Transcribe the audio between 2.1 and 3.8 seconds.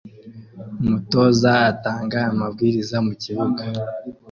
amabwiriza mukibuga